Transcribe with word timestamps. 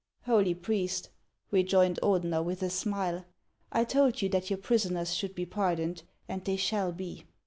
"Holy 0.23 0.55
priest," 0.55 1.11
rejoined 1.51 1.99
Ordener, 2.01 2.43
with 2.43 2.63
a 2.63 2.71
smile, 2.71 3.23
"I 3.71 3.83
told 3.83 4.23
you 4.23 4.29
that 4.29 4.49
your 4.49 4.57
prisoners 4.57 5.13
should 5.13 5.35
be 5.35 5.45
pardoned, 5.45 6.01
and 6.27 6.43
they 6.43 6.57
shall 6.57 6.91
be." 6.91 7.25